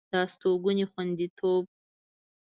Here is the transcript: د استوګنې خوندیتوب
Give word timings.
د 0.11 0.13
استوګنې 0.25 0.85
خوندیتوب 0.91 1.63